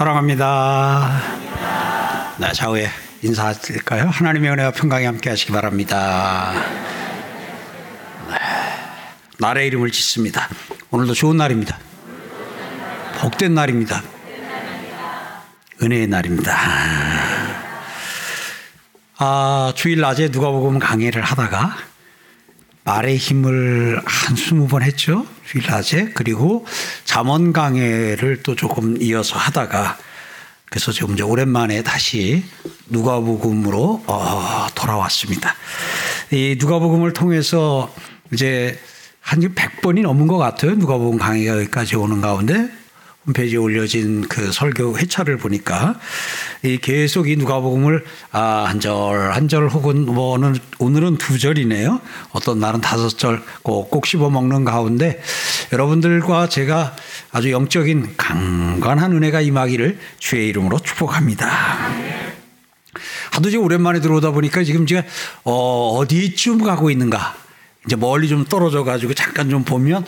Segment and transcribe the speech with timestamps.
[0.00, 1.20] 사랑합니다.
[2.38, 2.88] 네, 좌우에
[3.20, 4.08] 인사드릴까요?
[4.08, 6.54] 하나님의 은혜와 평강이 함께 하시기 바랍니다.
[8.30, 8.34] 네,
[9.40, 10.48] 날의 이름을 짓습니다.
[10.90, 11.78] 오늘도 좋은 날입니다.
[13.18, 14.02] 복된 날입니다.
[15.82, 16.56] 은혜의 날입니다.
[19.18, 21.76] 아, 주일 낮에 누가복음 강의를 하다가
[22.84, 25.26] 말의 힘을 한 스무 번 했죠.
[25.58, 26.10] 낮에.
[26.14, 26.66] 그리고
[27.04, 29.98] 잠언 강해를 또 조금 이어서 하다가
[30.70, 32.44] 그래서 지금 이제 오랜만에 다시
[32.88, 35.54] 누가복음으로 어, 돌아왔습니다.
[36.30, 37.92] 이 누가복음을 통해서
[38.32, 38.78] 이제
[39.20, 40.76] 한 100번이 넘은 것 같아요.
[40.76, 42.70] 누가복음 강의가 여기까지 오는 가운데
[43.26, 46.00] 홈페이지에 올려진 그 설교 회차를 보니까
[46.62, 52.00] 이 계속 이 누가복음을 아, 한 절, 한 절 혹은 뭐 오늘, 오늘은 두 절이네요.
[52.32, 55.20] 어떤 날은 다섯 절 꼭 꼭 씹어 먹는 가운데
[55.72, 56.96] 여러분들과 제가
[57.30, 61.48] 아주 영적인 강관한 은혜가 임하기를 주의 이름으로 축복합니다.
[63.32, 65.02] 하도 이제 오랜만에 들어오다 보니까 지금 제가
[65.44, 67.36] 어, 어디쯤 가고 있는가
[67.86, 70.04] 이제 멀리 좀 떨어져 가지고 잠깐 좀 보면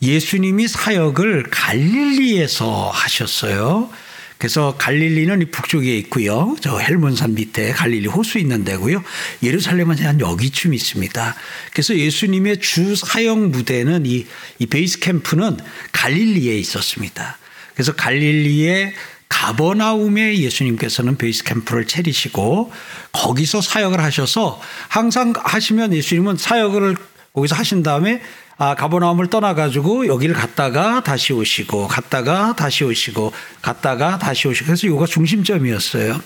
[0.00, 3.90] 예수님이 사역을 갈릴리에서 하셨어요.
[4.38, 6.56] 그래서 갈릴리는 북쪽에 있고요.
[6.60, 9.02] 저 헬몬산 밑에 갈릴리 호수 있는 데고요.
[9.42, 11.34] 예루살렘은 한 여기쯤 있습니다.
[11.72, 14.26] 그래서 예수님의 주 사역 무대는 이,
[14.60, 15.56] 이 베이스 캠프는
[15.90, 17.36] 갈릴리에 있었습니다.
[17.74, 18.94] 그래서 갈릴리에
[19.28, 22.72] 가버나움에 예수님께서는 베이스 캠프를 차리시고
[23.10, 26.96] 거기서 사역을 하셔서 항상 하시면 예수님은 사역을
[27.32, 28.22] 거기서 하신 다음에
[28.58, 35.06] 아, 가버나움을 떠나가지고 여기를 갔다가 다시 오시고, 갔다가 다시 오시고, 갔다가 다시 오시고, 그래서 이거가
[35.06, 36.20] 중심점이었어요.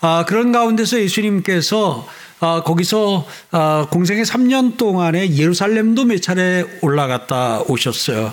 [0.00, 2.06] 아, 그런 가운데서 예수님께서
[2.38, 8.32] 아, 거기서 아, 공생의 3년 동안에 예루살렘도 몇 차례 올라갔다 오셨어요.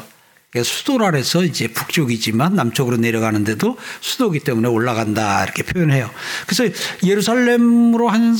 [0.62, 6.12] 수도라해서 이제 북쪽이지만 남쪽으로 내려가는데도 수도기 때문에 올라간다 이렇게 표현해요.
[6.46, 6.66] 그래서
[7.04, 8.36] 예루살렘으로 한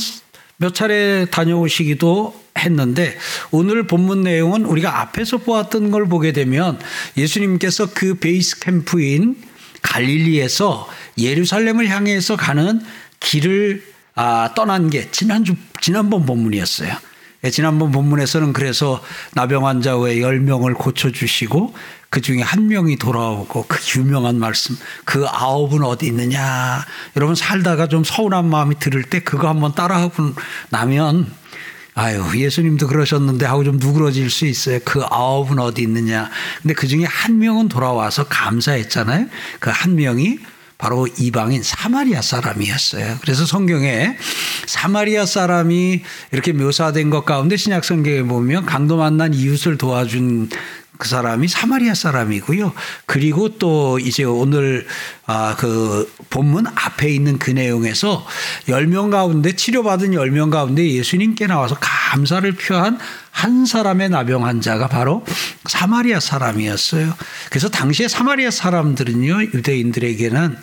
[0.56, 3.16] 몇 차례 다녀오시기도 했는데
[3.50, 6.78] 오늘 본문 내용은 우리가 앞에서 보았던 걸 보게 되면
[7.16, 9.36] 예수님께서 그 베이스 캠프인
[9.82, 10.88] 갈릴리에서
[11.18, 12.80] 예루살렘을 향해서 가는
[13.20, 13.82] 길을
[14.16, 16.94] 아, 떠난 게 지난주 지난번 본문이었어요.
[17.44, 19.02] 예, 지난번 본문에서는 그래서
[19.34, 21.74] 나병 환자 외 10명을 고쳐주시고
[22.08, 28.02] 그 중에 한 명이 돌아오고 그 유명한 말씀 그 아홉은 어디 있느냐 여러분 살다가 좀
[28.02, 30.32] 서운한 마음이 들을 때 그거 한번 따라하고
[30.70, 31.30] 나면
[31.94, 34.80] 아유, 예수님도 그러셨는데 하고 좀 누그러질 수 있어요.
[34.84, 36.28] 그 아홉은 어디 있느냐.
[36.62, 39.26] 근데 그 중에 한 명은 돌아와서 감사했잖아요.
[39.60, 40.38] 그 한 명이
[40.78, 43.18] 바로 이방인 사마리아 사람이었어요.
[43.22, 44.16] 그래서 성경에
[44.66, 50.48] 사마리아 사람이 이렇게 묘사된 것 가운데 신약 성경에 보면 강도 만난 이웃을 도와준
[50.98, 52.72] 그 사람이 사마리아 사람이고요.
[53.06, 54.86] 그리고 또 이제 오늘
[55.26, 58.26] 아 그 본문 앞에 있는 그 내용에서
[58.68, 62.98] 10명 가운데 치료받은 10명 가운데 예수님께 나와서 감사를 표한
[63.30, 65.24] 한 사람의 나병 환자가 바로
[65.66, 67.14] 사마리아 사람이었어요.
[67.48, 70.56] 그래서 당시에 사마리아 사람들은요, 유대인들에게는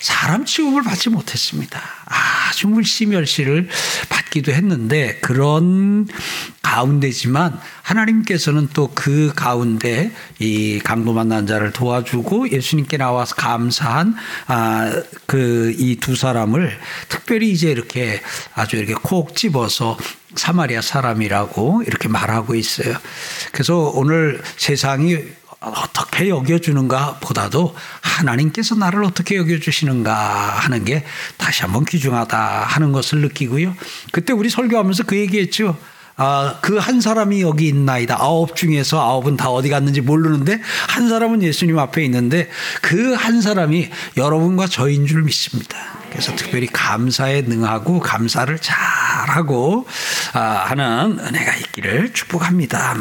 [0.00, 1.80] 사람 취급을 받지 못했습니다.
[2.06, 3.68] 아주 물시멸시를
[4.08, 6.08] 받기도 했는데 그런
[6.62, 14.14] 가운데지만 하나님께서는 또 그 가운데 이 강도 만난 자를 도와주고 예수님께 나와서 감사한
[14.46, 14.90] 아
[15.26, 16.78] 그 이 두 사람을
[17.08, 18.20] 특별히 이제 이렇게
[18.54, 19.96] 아주 이렇게 콕 집어서
[20.34, 22.96] 사마리아 사람이라고 이렇게 말하고 있어요.
[23.52, 25.18] 그래서 오늘 세상이
[25.60, 31.04] 어떻게 여겨주는가 보다도 하나님께서 나를 어떻게 여겨주시는가 하는 게
[31.36, 33.74] 다시 한번 귀중하다 하는 것을 느끼고요.
[34.12, 35.76] 그때 우리 설교하면서 그 얘기했죠.
[36.20, 38.16] 아, 그 한 사람이 여기 있나이다.
[38.18, 42.48] 아홉 중에서 아홉은 다 어디 갔는지 모르는데 한 사람은 예수님 앞에 있는데
[42.82, 45.76] 그 한 사람이 여러분과 저인 줄 믿습니다.
[46.10, 49.86] 그래서 특별히 감사에 능하고 감사를 잘하고
[50.32, 52.96] 아, 하는 은혜가 있기를 축복합니다.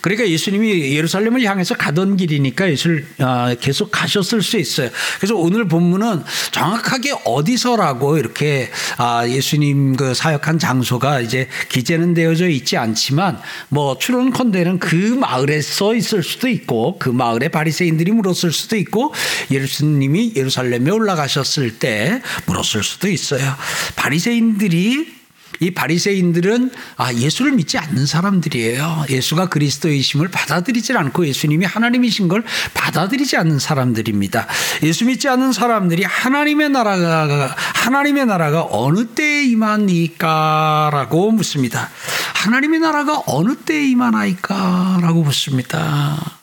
[0.00, 4.90] 그러니까 예수님이 예루살렘을 향해서 가던 길이니까 예수를 아, 계속 가셨을 수 있어요.
[5.18, 6.22] 그래서 오늘 본문은
[6.52, 14.78] 정확하게 어디서라고 이렇게 아, 예수님 그 사역한 장소가 이제 기재는 되어져 있지 않지만 뭐 추론컨대는
[14.78, 19.14] 그 마을에 써 있을 수도 있고 그 마을에 바리새인들이 물었을 수도 있고
[19.50, 23.54] 예수님이 예루살렘에 올라가셨을 때 물었을 수도 있어요.
[23.96, 25.15] 바리새인들이
[25.60, 29.06] 이 바리새인들은 아 예수를 믿지 않는 사람들이에요.
[29.10, 32.44] 예수가 그리스도이심을 받아들이질 않고 예수님이 하나님이신 걸
[32.74, 34.46] 받아들이지 않는 사람들입니다.
[34.82, 41.90] 예수 믿지 않는 사람들이 하나님의 나라가 하나님의 나라가 어느 때에 임하니까라고 묻습니다.
[42.34, 46.38] 하나님의 나라가 어느 때에 임하나이까라고 묻습니다.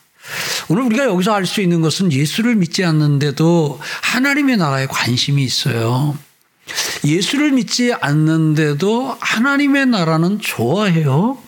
[0.68, 6.16] 오늘 우리가 여기서 알 수 있는 것은 예수를 믿지 않는데도 하나님의 나라에 관심이 있어요.
[7.04, 11.38] 예수를 믿지 않는데도 하나님의 나라는 좋아해요.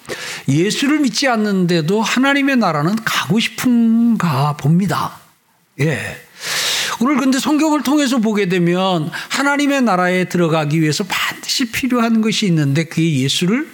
[0.48, 5.18] 예수를 믿지 않는데도 하나님의 나라는 가고 싶은가 봅니다.
[5.80, 5.98] 예.
[7.00, 13.20] 오늘 근데 성경을 통해서 보게 되면 하나님의 나라에 들어가기 위해서 반드시 필요한 것이 있는데 그게
[13.20, 13.70] 예수를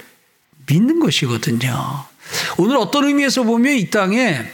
[0.66, 2.04] 믿는 것이거든요.
[2.58, 4.44] 오늘 어떤 의미에서 보면 이 땅에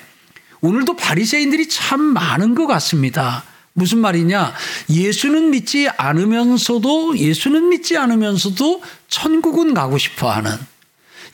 [0.60, 3.44] 오늘도 바리새인들이 참 많은 것 같습니다.
[3.78, 4.52] 무슨 말이냐?
[4.90, 10.50] 예수는 믿지 않으면서도 예수는 믿지 않으면서도 천국은 가고 싶어 하는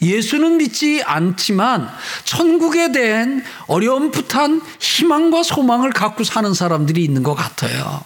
[0.03, 1.89] 예수는 믿지 않지만
[2.25, 8.03] 천국에 대한 어려움풋한 희망과 소망을 갖고 사는 사람들이 있는 것 같아요.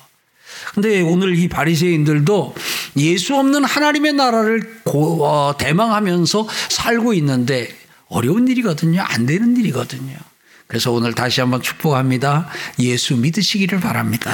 [0.74, 2.54] 근데 오늘 이 바리새인들도
[2.98, 7.74] 예수 없는 하나님의 나라를 고, 어, 대망하면서 살고 있는데
[8.08, 9.02] 어려운 일이거든요.
[9.02, 10.16] 안 되는 일이거든요.
[10.68, 12.46] 그래서 오늘 다시 한번 축복합니다.
[12.78, 14.30] 예수 믿으시기를 바랍니다.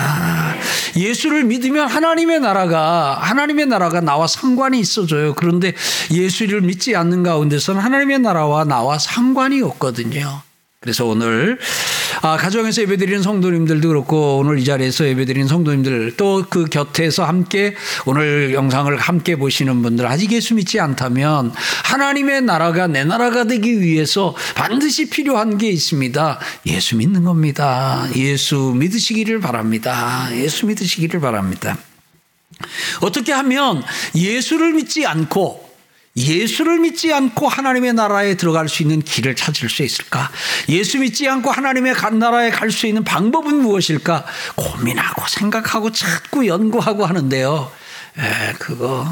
[0.97, 5.35] 예수를 믿으면 하나님의 나라가 하나님의 나라가 나와 상관이 있어져요.
[5.35, 5.75] 그런데
[6.11, 10.43] 예수를 믿지 않는 가운데서는 하나님의 나라와 나와 상관이 없거든요.
[10.85, 11.59] 그래서 오늘
[12.21, 18.53] 아, 가정에서 예배드리는 성도님들도 그렇고 오늘 이 자리에서 예배드리는 성도님들 또 그 곁에서 함께 오늘
[18.53, 21.53] 영상을 함께 보시는 분들 아직 예수 믿지 않다면
[21.85, 26.39] 하나님의 나라가 내 나라가 되기 위해서 반드시 필요한 게 있습니다.
[26.67, 28.07] 예수 믿는 겁니다.
[28.15, 30.29] 예수 믿으시기를 바랍니다.
[30.33, 31.79] 예수 믿으시기를 바랍니다.
[33.01, 33.83] 어떻게 하면
[34.15, 35.74] 예수를 믿지 않고
[36.17, 40.31] 예수를 믿지 않고 하나님의 나라에 들어갈 수 있는 길을 찾을 수 있을까?
[40.69, 44.25] 예수 믿지 않고 하나님의 나라에 갈 수 있는 방법은 무엇일까?
[44.55, 47.73] 고민하고 생각하고 찾고 연구하고 하는데요.
[48.19, 49.07] 에, 그거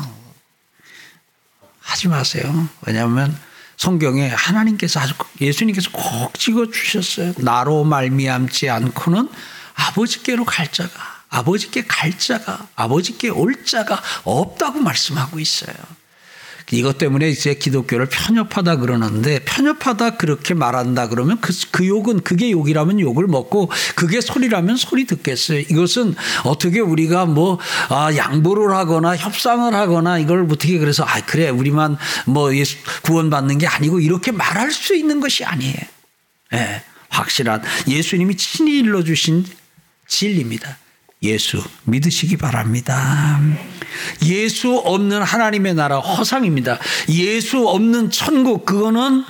[1.81, 2.69] 하지 마세요.
[2.87, 3.37] 왜냐하면
[3.77, 7.35] 성경에 하나님께서 아주 예수님께서 꼭 찍어 주셨어요.
[7.39, 9.29] 나로 말미암지 않고는
[9.75, 10.91] 아버지께로 갈 자가
[11.31, 15.75] 아버지께 갈 자가 아버지께 올 자가 없다고 말씀하고 있어요.
[16.71, 23.01] 이것 때문에 이제 기독교를 편협하다 그러는데 편협하다 그렇게 말한다 그러면 그, 그 욕은 그게 욕이라면
[23.01, 25.61] 욕을 먹고 그게 소리라면 소리 듣겠어요.
[25.61, 26.15] 이것은
[26.45, 32.55] 어떻게 우리가 뭐 아, 양보를 하거나 협상을 하거나 이걸 어떻게 그래서 아 그래 우리만 뭐
[32.55, 35.77] 예수 구원받는 게 아니고 이렇게 말할 수 있는 것이 아니에요.
[36.53, 39.45] 네, 확실한 예수님이 친히 일러 주신
[40.07, 40.79] 진리입니다.
[41.23, 43.41] 예수 믿으시기 바랍니다.
[44.25, 46.79] 예수 없는 하나님의 나라 허상입니다.
[47.09, 49.25] 예수 없는 천국 그거는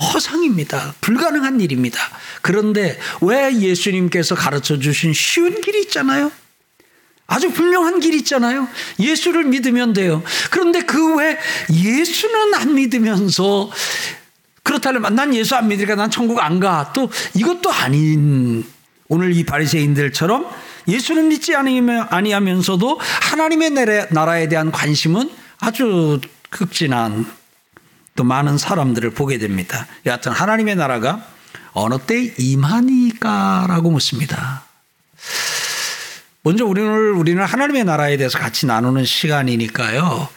[0.00, 0.94] 허상입니다.
[1.00, 1.98] 불가능한 일입니다.
[2.42, 6.30] 그런데 왜 예수님께서 가르쳐 주신 쉬운 길이 있잖아요.
[7.26, 8.68] 아주 분명한 길이 있잖아요.
[8.98, 10.22] 예수를 믿으면 돼요.
[10.50, 11.38] 그런데 그왜
[11.70, 13.70] 예수는 안 믿으면서
[14.62, 16.92] 그렇다면 난 예수 안 믿으니까 난 천국 안 가.
[16.94, 18.64] 또 이것도 아닌
[19.08, 20.46] 오늘 이 바리새인들처럼
[20.88, 23.70] 예수는 믿지 아니하면서도 하나님의
[24.10, 25.30] 나라에 대한 관심은
[25.60, 26.20] 아주
[26.50, 27.26] 극진한
[28.16, 29.86] 또 많은 사람들을 보게 됩니다.
[30.06, 31.24] 여하튼 하나님의 나라가
[31.72, 34.64] 어느 때 임하니까라고 묻습니다.
[36.42, 40.28] 먼저 우리는 우리는 하나님의 나라에 대해서 같이 나누는 시간이니까요.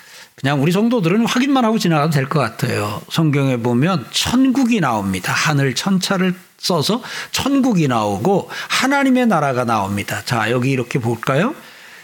[0.42, 3.02] 그냥 우리 성도들은 확인만 하고 지나가도 될 것 같아요.
[3.10, 5.32] 성경에 보면 천국이 나옵니다.
[5.34, 10.22] 하늘 천차를 써서 천국이 나오고 하나님의 나라가 나옵니다.
[10.26, 11.54] 자, 여기 이렇게 볼까요?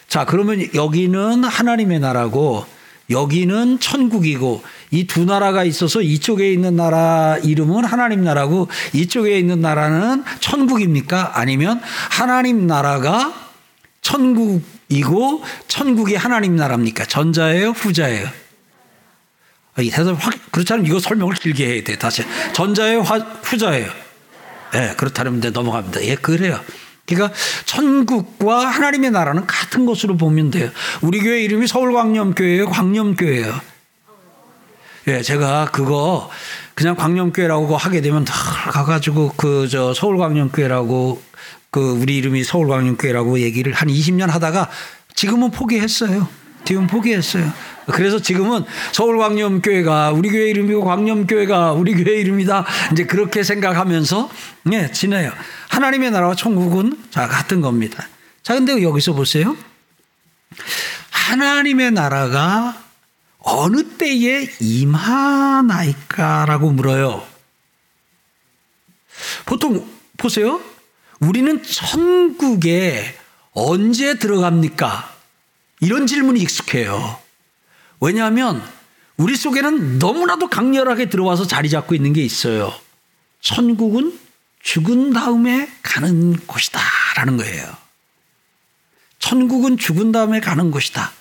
[0.08, 2.66] 자, 그러면 여기는 하나님의 나라고
[3.10, 10.24] 여기는 천국이고 이 두 나라가 있어서 이쪽에 있는 나라 이름은 하나님 나라고 이쪽에 있는 나라는
[10.42, 11.32] 천국입니까?
[11.40, 13.34] 아니면 하나님 나라가
[14.02, 17.06] 천국 이고 천국이 하나님 나라입니까?
[17.06, 17.70] 전자예요?
[17.72, 18.28] 후자예요?
[19.76, 21.98] 아, 이 대답 확, 그렇지 않으면 이거 설명을 길게 해야 돼.
[21.98, 22.24] 다시.
[22.54, 23.02] 전자예요?
[23.02, 23.90] 후자예요?
[24.76, 26.04] 예, 그렇다면 이제 넘어갑니다.
[26.04, 26.60] 예, 그래요.
[27.06, 27.34] 그러니까
[27.66, 30.70] 천국과 하나님의 나라는 같은 것으로 보면 돼요.
[31.02, 33.62] 우리 교회 이름이 서울 광염교회예요, 광염교회예요.
[35.08, 36.30] 예, 제가 그거
[36.74, 41.22] 그냥 광염교회라고 하게 되면 가가지고 그 저 서울 광염교회라고
[41.72, 44.70] 그 우리 이름이 서울광염교회라고 얘기를 한 20년 하다가
[45.16, 46.28] 지금은 포기했어요.
[46.66, 47.52] 지금 포기했어요.
[47.94, 52.66] 그래서 지금은 서울광염교회가 우리 교회 이름이고 광염교회가 우리 교회 이름이다.
[52.92, 54.30] 이제 그렇게 생각하면서
[54.74, 55.32] 예, 지내요.
[55.70, 58.06] 하나님의 나라와 천국은 자 같은 겁니다.
[58.44, 59.56] 자, 근데 여기서 보세요.
[61.10, 62.76] 하나님의 나라가
[63.40, 65.12] 어느 때에 임하나이까라고
[66.72, 67.26] 물어요.
[69.46, 69.86] 보통
[70.18, 70.62] 보세요.
[71.20, 73.16] 우리는 천국에
[73.52, 75.16] 언제 들어갑니까?
[75.80, 77.20] 이런 질문이 익숙해요.
[78.00, 78.62] 왜냐하면
[79.18, 82.74] 우리 속에는 너무나도 강렬하게 들어와서 자리 잡고 있는 게 있어요.
[83.42, 84.18] 천국은
[84.62, 86.80] 죽은 다음에 가는 곳이다
[87.16, 87.76] 라는 거예요.
[89.20, 91.12] 천국은 죽은 다음에 가는 곳이다.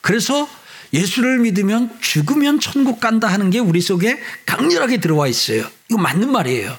[0.00, 0.48] 그래서
[0.92, 5.68] 예수를 믿으면 죽으면 천국 간다 하는 게 우리 속에 강렬하게 들어와 있어요.
[5.90, 6.78] 이거 맞는 말이에요.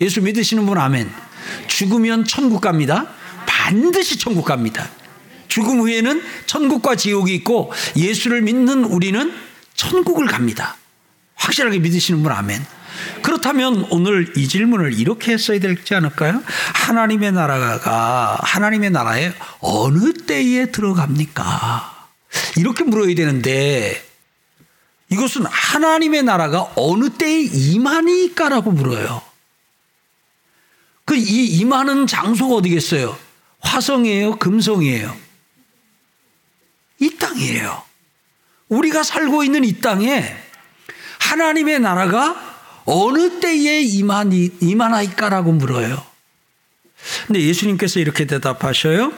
[0.00, 1.10] 예수 믿으시는 분 아멘.
[1.68, 3.06] 죽으면 천국 갑니다.
[3.46, 4.88] 반드시 천국 갑니다.
[5.48, 9.32] 죽음 후에는 천국과 지옥이 있고 예수를 믿는 우리는
[9.74, 10.76] 천국을 갑니다.
[11.36, 12.64] 확실하게 믿으시는 분 아멘.
[13.22, 16.42] 그렇다면 오늘 이 질문을 이렇게 했어야 되지 않을까요?
[16.74, 22.08] 하나님의 나라가 하나님의 나라에 어느 때에 들어갑니까?
[22.56, 24.02] 이렇게 물어야 되는데
[25.10, 29.22] 이것은 하나님의 나라가 어느 때에 임하니까라고 물어요.
[31.06, 33.16] 그 이 임하는 장소가 어디겠어요?
[33.60, 34.36] 화성이에요?
[34.36, 35.16] 금성이에요?
[37.00, 37.82] 이 땅이에요.
[38.68, 40.36] 우리가 살고 있는 이 땅에
[41.20, 42.36] 하나님의 나라가
[42.84, 46.04] 어느 때에 임하니, 임하나이까라고 물어요.
[47.26, 49.12] 근데 예수님께서 이렇게 대답하셔요.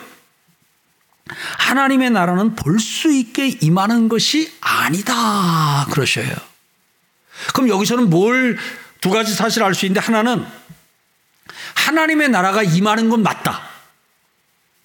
[1.58, 5.86] 하나님의 나라는 볼 수 있게 임하는 것이 아니다.
[5.90, 6.34] 그러셔요.
[7.54, 8.58] 그럼 여기서는 뭘
[9.00, 10.44] 두 가지 사실을 알수 있는데 하나는
[11.74, 13.62] 하나님의 나라가 임하는 건 맞다.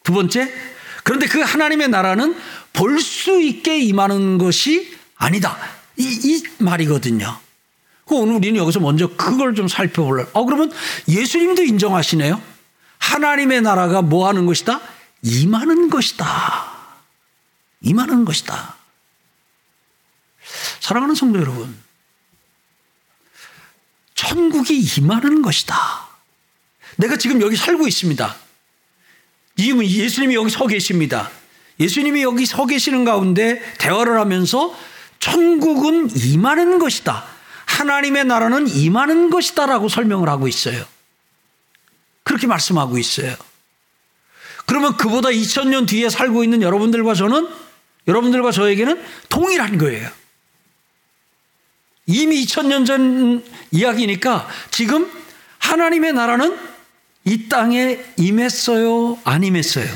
[0.03, 0.51] 두 번째,
[1.03, 2.35] 그런데 그 하나님의 나라는
[2.73, 5.57] 볼 수 있게 임하는 것이 아니다.
[5.97, 7.39] 이, 이 말이거든요.
[8.05, 10.27] 그 오늘 우리는 여기서 먼저 그걸 좀 살펴볼래요.
[10.33, 10.71] 어, 그러면
[11.07, 12.41] 예수님도 인정하시네요.
[12.97, 14.81] 하나님의 나라가 뭐 하는 것이다?
[15.21, 16.73] 임하는 것이다.
[17.81, 18.75] 임하는 것이다.
[20.79, 21.77] 사랑하는 성도 여러분.
[24.15, 25.75] 천국이 임하는 것이다.
[26.97, 28.35] 내가 지금 여기 살고 있습니다.
[29.59, 31.29] 예수님이 여기 서 계십니다.
[31.79, 34.75] 예수님이 여기 서 계시는 가운데 대화를 하면서
[35.19, 37.25] 천국은 임하는 것이다.
[37.65, 40.85] 하나님의 나라는 임하는 것이다라고 설명을 하고 있어요.
[42.23, 43.35] 그렇게 말씀하고 있어요.
[44.65, 47.47] 그러면 그보다 2000년 뒤에 살고 있는 여러분들과 저는
[48.07, 50.09] 여러분들과 저에게는 동일한 거예요.
[52.05, 55.09] 이미 2000년 전 이야기니까 지금
[55.59, 56.72] 하나님의 나라는
[57.25, 59.19] 이 땅에 임했어요?
[59.23, 59.87] 안 임했어요?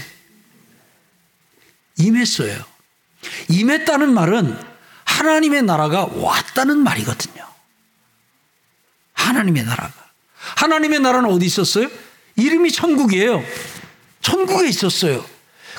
[1.98, 2.64] 임했어요.
[3.50, 4.58] 임했다는 말은
[5.04, 7.46] 하나님의 나라가 왔다는 말이거든요.
[9.14, 9.94] 하나님의 나라가.
[10.38, 11.90] 하나님의 나라는 어디 있었어요?
[12.36, 13.44] 이름이 천국이에요.
[14.22, 15.26] 천국에 있었어요.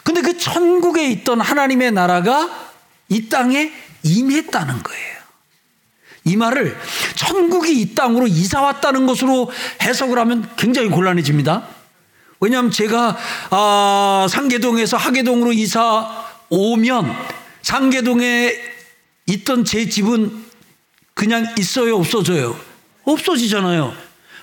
[0.03, 2.73] 근데 그 천국에 있던 하나님의 나라가
[3.09, 5.18] 이 땅에 임했다는 거예요.
[6.29, 6.77] 이 말을
[7.15, 9.51] 천국이 이 땅으로 이사 왔다는 것으로
[9.83, 11.67] 해석을 하면 굉장히 곤란해집니다.
[12.41, 13.17] 왜냐하면 제가
[13.51, 17.13] 아, 상계동에서 하계동으로 이사 오면
[17.63, 18.55] 상계동에
[19.27, 20.45] 있던 제 집은
[21.15, 22.59] 그냥 있어요, 없어져요?
[23.05, 23.95] 없어지잖아요.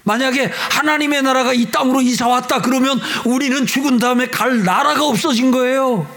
[0.03, 6.07] 만약에 하나님의 나라가 이 땅으로 이사 왔다 그러면 우리는 죽은 다음에 갈 나라가 없어진 거예요.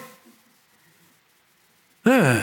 [2.05, 2.43] 네.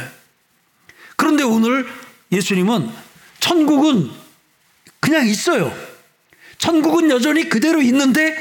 [1.15, 1.87] 그런데 오늘
[2.31, 3.04] 예수님은
[3.45, 4.11] 천국은
[4.99, 5.71] 그냥 있어요.
[6.57, 8.35] 천국은 여전히 그대로 있는데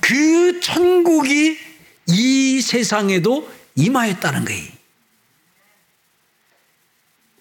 [0.00, 1.56] 그 천국이
[2.08, 4.72] 이 세상에도 임하였다는 거예요.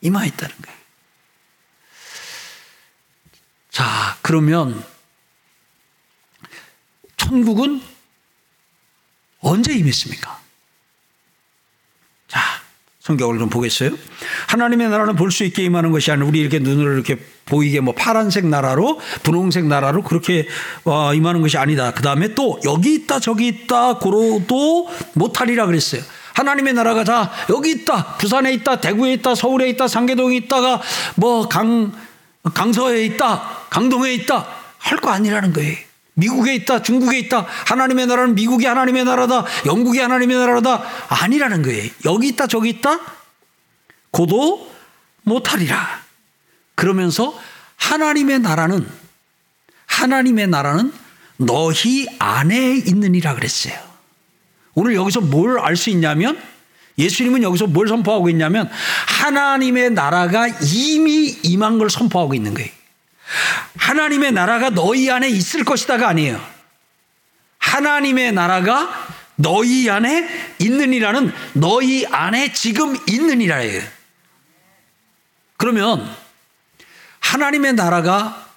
[0.01, 0.77] 임하였다는 거예요.
[3.71, 4.85] 자, 그러면
[7.17, 7.81] 천국은
[9.39, 10.46] 언제 임했습니까?
[13.07, 13.91] 자, 성경을 좀 보겠어요?
[14.47, 18.45] 하나님의 나라는 볼 수 있게 임하는 것이 아니라 우리 이렇게 눈을 이렇게 보이게 뭐 파란색
[18.47, 20.47] 나라로 분홍색 나라로 그렇게
[20.83, 21.91] 어, 임하는 것이 아니다.
[21.93, 26.01] 그 다음에 또 여기 있다 저기 있다 고로도 못하리라 그랬어요.
[26.33, 30.81] 하나님의 나라가 다 여기 있다 부산에 있다 대구에 있다 서울에 있다 상계동에 있다가
[31.15, 31.91] 뭐 강
[32.53, 34.47] 강서에 있다 강동에 있다
[34.79, 35.86] 할 거 아니라는 거예요.
[36.17, 41.91] 미국에 있다, 중국에 있다, 하나님의 나라는 미국이 하나님의 나라다, 영국이 하나님의 나라다, 아니라는 거예요.
[42.05, 42.99] 여기 있다, 저기 있다,
[44.09, 44.71] 고도
[45.21, 46.01] 못하리라.
[46.73, 47.39] 그러면서
[47.75, 48.87] 하나님의 나라는,
[49.85, 50.91] 하나님의 나라는
[51.37, 53.75] 너희 안에 있느니라 그랬어요.
[54.73, 56.41] 오늘 여기서 뭘 알 수 있냐면,
[56.97, 58.67] 예수님은 여기서 뭘 선포하고 있냐면,
[59.21, 62.76] 하나님의 나라가 이미 임한 걸 선포하고 있는 거예요.
[63.77, 66.41] 하나님의 나라가 너희 안에 있을 것이다가 아니에요.
[67.59, 73.83] 하나님의 나라가 너희 안에 있느니라는 너희 안에 지금 있느니라예요.
[75.57, 76.09] 그러면
[77.19, 78.51] 하나님의 나라가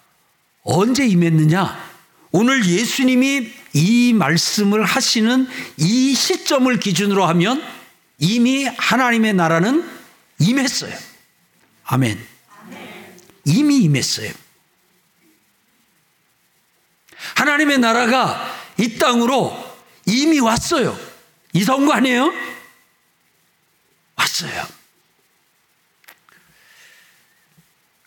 [0.63, 1.91] 언제 임했느냐?
[2.33, 7.63] 오늘 예수님이 이 말씀을 하시는 이 시점을 기준으로 하면
[8.19, 9.89] 이미 하나님의 나라는
[10.39, 10.95] 임했어요.
[11.85, 12.19] 아멘.
[13.45, 14.33] 이미 임했어요.
[17.37, 18.41] 하나님의 나라가
[18.79, 19.57] 이 땅으로
[20.07, 20.97] 이미 왔어요.
[21.53, 22.33] 이사 온 거 아니에요?
[24.17, 24.65] 왔어요.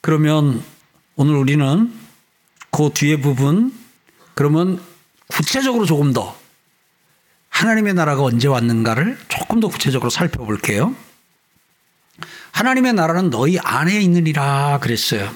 [0.01, 0.63] 그러면
[1.15, 1.93] 오늘 우리는
[2.71, 3.73] 그 뒤에 부분
[4.33, 4.81] 그러면
[5.27, 6.37] 구체적으로 조금 더
[7.49, 10.95] 하나님의 나라가 언제 왔는가를 조금 더 구체적으로 살펴볼게요.
[12.51, 15.33] 하나님의 나라는 너희 안에 있느니라 그랬어요.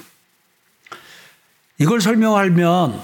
[1.78, 3.02] 이걸 설명하면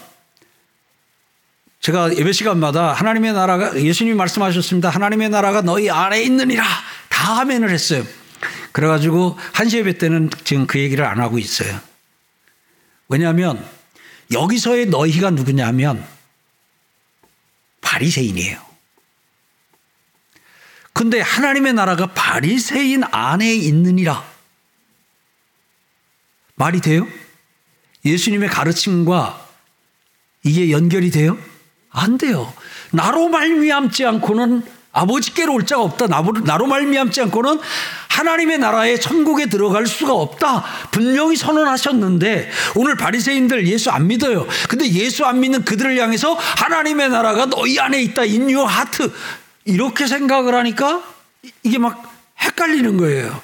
[1.84, 4.88] 제가 예배 시간마다 하나님의 나라가 예수님이 말씀하셨습니다.
[4.88, 6.64] 하나님의 나라가 너희 안에 있느니라
[7.10, 8.06] 다 하면을 했어요.
[8.72, 11.78] 그래가지고 한시 예배 때는 지금 그 얘기를 안 하고 있어요.
[13.10, 13.62] 왜냐하면
[14.32, 16.02] 여기서의 너희가 누구냐면
[17.82, 18.64] 바리새인이에요.
[20.94, 24.26] 근데 하나님의 나라가 바리새인 안에 있느니라.
[26.54, 27.06] 말이 돼요?
[28.06, 29.46] 예수님의 가르침과
[30.44, 31.36] 이게 연결이 돼요?
[31.94, 32.52] 안 돼요.
[32.90, 36.06] 나로 말미암지 않고는 아버지께로 올 자가 없다.
[36.44, 37.58] 나로 말미암지 않고는
[38.08, 40.64] 하나님의 나라에 천국에 들어갈 수가 없다.
[40.90, 44.46] 분명히 선언하셨는데 오늘 바리새인들 예수 안 믿어요.
[44.68, 48.24] 근데 예수 안 믿는 그들을 향해서 하나님의 나라가 너희 안에 있다.
[48.24, 49.12] 인유 하트
[49.64, 51.02] 이렇게 생각을 하니까
[51.62, 53.40] 이게 막 헷갈리는 거예요.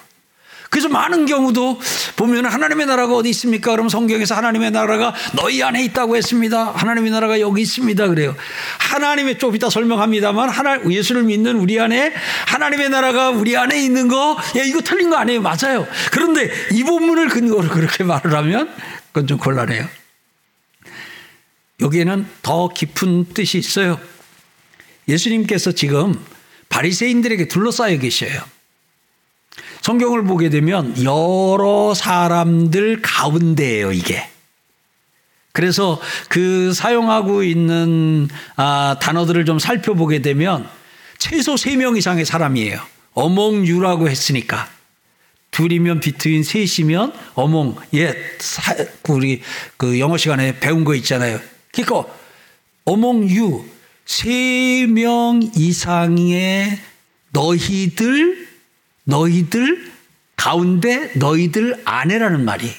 [0.70, 1.80] 그래서 많은 경우도
[2.14, 3.72] 보면 하나님의 나라가 어디 있습니까?
[3.72, 6.70] 그럼 성경에서 하나님의 나라가 너희 안에 있다고 했습니다.
[6.70, 8.06] 하나님의 나라가 여기 있습니다.
[8.06, 8.36] 그래요.
[8.78, 12.14] 하나님의 좀 이따 설명합니다만 하나 예수를 믿는 우리 안에
[12.46, 15.42] 하나님의 나라가 우리 안에 있는 거, 야 이거 틀린 거 아니에요?
[15.42, 15.88] 맞아요.
[16.12, 18.72] 그런데 이 본문을 근거로 그렇게 말을 하면
[19.08, 19.88] 그건 좀 곤란해요.
[21.80, 23.98] 여기에는 더 깊은 뜻이 있어요.
[25.08, 26.14] 예수님께서 지금
[26.68, 28.40] 바리새인들에게 둘러싸여 계셔요.
[29.82, 34.28] 성경을 보게 되면 여러 사람들 가운데예요, 이게.
[35.52, 40.69] 그래서 그 사용하고 있는 아, 단어들을 좀 살펴보게 되면
[41.19, 42.80] 최소 3명 이상의 사람이에요.
[43.14, 44.69] 어몽유라고 했으니까.
[45.50, 48.14] 둘이면 비트윈 셋이면 어몽 예
[49.08, 49.43] 우리
[49.76, 51.40] 그 영어 시간에 배운 거 있잖아요.
[51.73, 52.08] 그러니까
[52.84, 53.64] 어몽유
[54.06, 56.78] 세 명 이상의
[57.32, 58.50] 너희들
[59.10, 59.92] 너희들
[60.36, 62.73] 가운데 너희들 아내라는 말이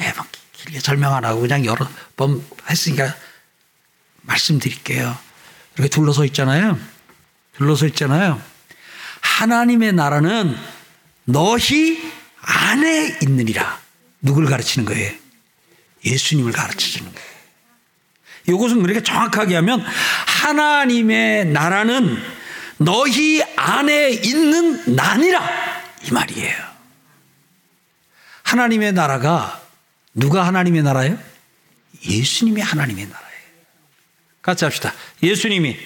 [0.00, 3.14] 예, 막 길게 설명 안 하고 그냥 여러 번 했으니까
[4.22, 5.18] 말씀드릴게요.
[5.74, 6.78] 이렇게 둘러서 있잖아요.
[7.56, 8.40] 둘러서 있잖아요.
[9.20, 10.56] 하나님의 나라는
[11.24, 13.80] 너희 안에 있느니라.
[14.22, 15.12] 누굴 가르치는 거예요?
[16.04, 17.28] 예수님을 가르쳐 주는 거예요.
[18.48, 19.84] 이것은 그렇게 정확하게 하면
[20.26, 22.37] 하나님의 나라는
[22.78, 26.56] 너희 안에 있는 난이라 이 말이에요.
[28.42, 29.62] 하나님의 나라가
[30.14, 31.18] 누가 하나님의 나라예요?
[32.04, 33.28] 예수님이 하나님의 나라예요.
[34.40, 34.94] 같이 합시다.
[35.22, 35.76] 예수님이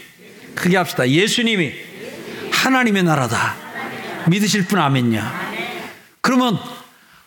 [0.54, 1.08] 크게 합시다.
[1.08, 1.72] 예수님이
[2.52, 3.56] 하나님의 나라다.
[4.28, 5.22] 믿으실 분 아멘요.
[6.20, 6.58] 그러면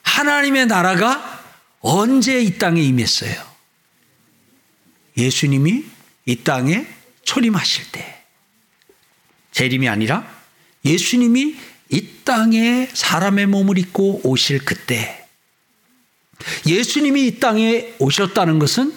[0.04, 1.44] 하나님의 나라가
[1.82, 3.36] 언제 이 땅에 임했어요?
[5.18, 5.86] 예수님이
[6.26, 6.88] 이 땅에
[7.24, 8.15] 초림하실 때.
[9.56, 10.28] 재림이 아니라
[10.84, 11.56] 예수님이
[11.90, 15.26] 이 땅에 사람의 몸을 입고 오실 그때
[16.66, 18.94] 예수님이 이 땅에 오셨다는 것은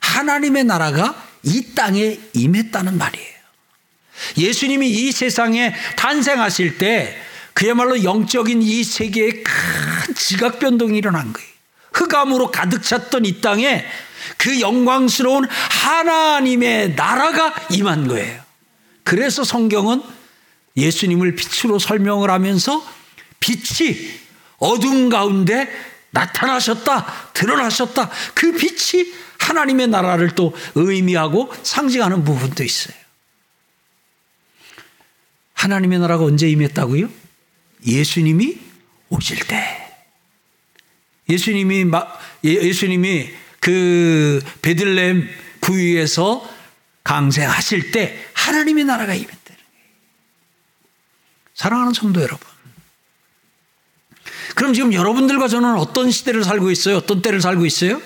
[0.00, 3.34] 하나님의 나라가 이 땅에 임했다는 말이에요.
[4.36, 7.16] 예수님이 이 세상에 탄생하실 때
[7.52, 11.48] 그야말로 영적인 이 세계에 큰 지각 변동이 일어난 거예요.
[11.92, 13.84] 흑암으로 가득 찼던 이 땅에
[14.38, 18.43] 그 영광스러운 하나님의 나라가 임한 거예요.
[19.04, 20.02] 그래서 성경은
[20.76, 22.84] 예수님을 빛으로 설명을 하면서
[23.38, 24.10] 빛이
[24.58, 25.68] 어둠 가운데
[26.10, 28.10] 나타나셨다, 드러나셨다.
[28.34, 32.96] 그 빛이 하나님의 나라를 또 의미하고 상징하는 부분도 있어요.
[35.54, 37.08] 하나님의 나라가 언제 임했다고요?
[37.86, 38.58] 예수님이
[39.10, 39.80] 오실 때.
[41.28, 41.90] 예수님이
[42.44, 45.28] 예, 예수님이 그 베들렘
[45.60, 46.48] 구유에서
[47.02, 49.88] 강생하실 때 하나님의 나라가 임했다는 거예요.
[51.54, 52.46] 사랑하는 성도 여러분.
[54.54, 56.96] 그럼 지금 여러분들과 저는 어떤 시대를 살고 있어요?
[56.98, 58.00] 어떤 때를 살고 있어요?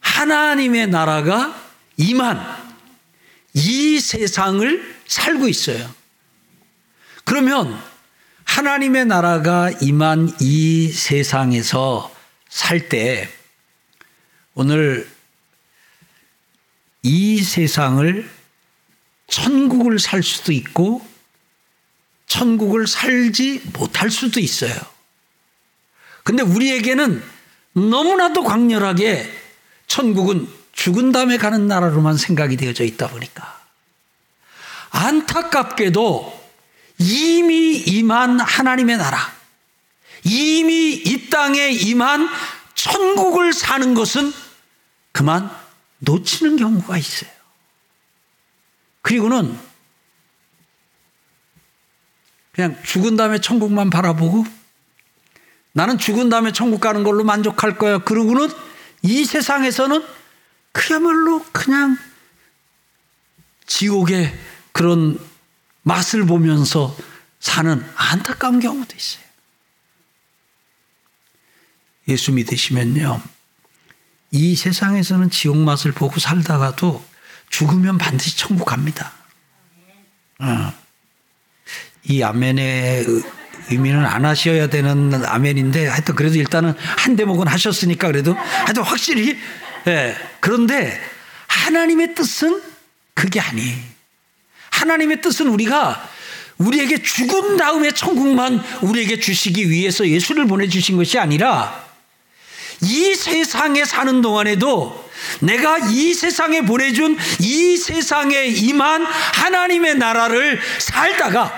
[0.00, 1.58] 하나님의 나라가
[1.96, 2.38] 임한
[3.54, 5.92] 이 세상을 살고 있어요.
[7.24, 7.80] 그러면
[8.44, 12.14] 하나님의 나라가 임한 이 세상에서
[12.48, 13.30] 살 때
[14.54, 15.10] 오늘
[17.02, 18.30] 이 세상을
[19.26, 21.06] 천국을 살 수도 있고
[22.26, 24.74] 천국을 살지 못할 수도 있어요.
[26.22, 27.22] 근데 우리에게는
[27.72, 29.30] 너무나도 강렬하게
[29.86, 33.60] 천국은 죽은 다음에 가는 나라로만 생각이 되어져 있다 보니까
[34.90, 36.40] 안타깝게도
[36.98, 39.18] 이미 임한 하나님의 나라,
[40.24, 42.28] 이미 이 땅에 임한
[42.74, 44.32] 천국을 사는 것은
[45.10, 45.50] 그만
[46.02, 47.30] 놓치는 경우가 있어요.
[49.02, 49.58] 그리고는
[52.52, 54.44] 그냥 죽은 다음에 천국만 바라보고
[55.72, 57.98] 나는 죽은 다음에 천국 가는 걸로 만족할 거야.
[57.98, 58.48] 그러고는
[59.02, 60.04] 이 세상에서는
[60.72, 61.96] 그야말로 그냥
[63.66, 64.38] 지옥의
[64.72, 65.18] 그런
[65.82, 66.96] 맛을 보면서
[67.40, 69.24] 사는 안타까운 경우도 있어요.
[72.08, 73.31] 예수 믿으시면요.
[74.32, 77.04] 이 세상에서는 지옥 맛을 보고 살다가도
[77.50, 79.12] 죽으면 반드시 천국 갑니다.
[80.38, 80.72] 어.
[82.04, 83.04] 이 아멘의
[83.70, 89.38] 의미는 안 하셔야 되는 아멘인데 하여튼 그래도 일단은 한 대목은 하셨으니까 그래도 하여튼 확실히
[89.86, 90.16] 예.
[90.40, 90.98] 그런데
[91.46, 92.62] 하나님의 뜻은
[93.14, 93.74] 그게 아니.
[94.70, 96.08] 하나님의 뜻은 우리가
[96.56, 101.91] 우리에게 죽은 다음에 천국만 우리에게 주시기 위해서 예수를 보내주신 것이 아니라
[102.82, 111.52] 이 세상에 사는 동안에도 내가 이 세상에 보내준 이 세상에 임한 하나님의 나라를 살다가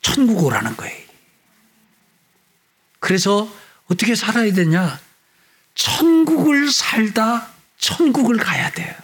[0.00, 0.96] 천국 오라는 거예요.
[2.98, 3.48] 그래서
[3.90, 4.98] 어떻게 살아야 되냐?
[5.74, 8.94] 천국을 살다 천국을 가야 돼요.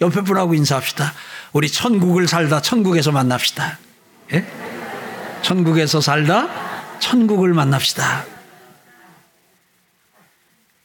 [0.00, 1.12] 옆에 분하고 인사합시다.
[1.52, 3.78] 우리 천국을 살다 천국에서 만납시다.
[4.32, 4.46] 예?
[5.42, 8.26] 천국에서 살다 천국을 만납시다.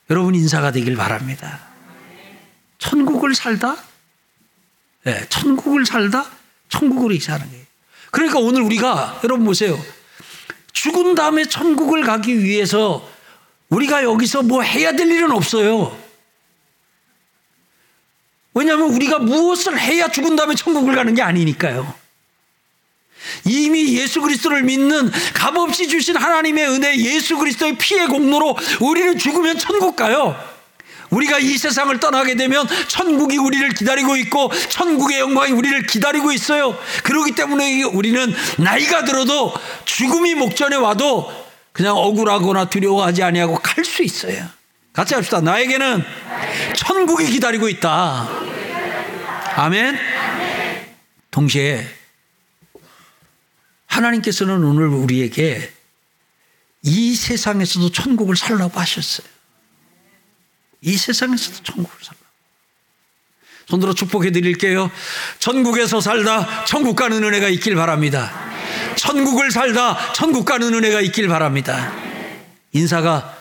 [0.10, 1.60] 여러분 인사가 되길 바랍니다.
[2.78, 3.78] 천국을 살다,
[5.06, 6.26] 예, 천국을 살다
[6.70, 7.66] 천국으로 이사하는 거예요.
[8.12, 9.80] 그러니까 오늘 우리가 여러분 보세요.
[10.72, 13.08] 죽은 다음에 천국을 가기 위해서
[13.70, 15.98] 우리가 여기서 뭐 해야 될 일은 없어요.
[18.54, 21.94] 왜냐하면 우리가 무엇을 해야 죽은 다음에 천국을 가는 게 아니니까요.
[23.46, 29.96] 이미 예수 그리스도를 믿는 값없이 주신 하나님의 은혜, 예수 그리스도의 피의 공로로 우리는 죽으면 천국
[29.96, 30.36] 가요.
[31.10, 36.78] 우리가 이 세상을 떠나게 되면 천국이 우리를 기다리고 있고 천국의 영광이 우리를 기다리고 있어요.
[37.04, 39.54] 그렇기 때문에 우리는 나이가 들어도
[39.86, 41.32] 죽음이 목전에 와도
[41.72, 44.46] 그냥 억울하거나 두려워하지 아니하고 갈 수 있어요.
[44.94, 45.42] 같이 합시다.
[45.42, 46.04] 나에게는
[46.76, 48.30] 천국이 기다리고 있다.
[49.56, 49.98] 아멘.
[51.32, 51.99] 동시에
[53.90, 55.74] 하나님께서는 오늘 우리에게
[56.84, 59.28] 이 세상에서도 천국을 살라고 하셨어요.
[60.82, 62.20] 이 세상에서도 천국을 살라.
[63.68, 64.90] 손들어 축복해 드릴게요.
[65.40, 68.32] 천국에서 살다 천국 가는 은혜가 있길 바랍니다.
[68.96, 71.94] 천국을 살다 천국 가는 은혜가 있길 바랍니다.
[72.72, 73.38] 인사가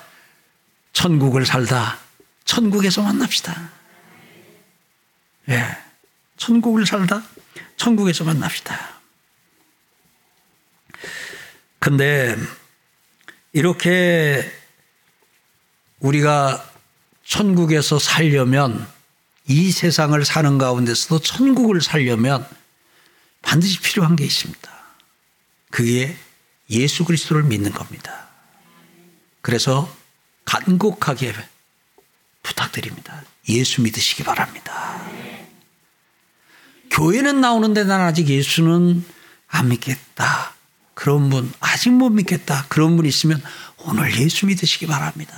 [0.92, 1.98] 천국을 살다
[2.44, 3.70] 천국에서 만납시다.
[5.48, 5.56] 예.
[5.56, 5.78] 네.
[6.36, 7.22] 천국을 살다
[7.76, 8.97] 천국에서 만납시다.
[11.78, 12.36] 근데
[13.52, 14.50] 이렇게
[16.00, 16.64] 우리가
[17.24, 18.86] 천국에서 살려면
[19.46, 22.46] 이 세상을 사는 가운데서도 천국을 살려면
[23.42, 24.70] 반드시 필요한 게 있습니다.
[25.70, 26.16] 그게
[26.70, 28.28] 예수 그리스도를 믿는 겁니다.
[29.40, 29.94] 그래서
[30.44, 31.34] 간곡하게
[32.42, 33.22] 부탁드립니다.
[33.48, 35.02] 예수 믿으시기 바랍니다.
[36.90, 39.04] 교회는 나오는데 난 아직 예수는
[39.46, 40.54] 안 믿겠다.
[40.98, 42.66] 그런 분, 아직 못 믿겠다.
[42.68, 43.40] 그런 분 있으면
[43.84, 45.32] 오늘 예수 믿으시기 바랍니다.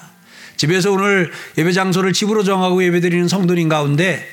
[0.56, 4.26] 집에서 오늘 예배 장소를 집으로 정하고 예배 드리는 성도님 가운데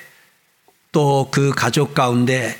[0.93, 2.57] 또 그 가족 가운데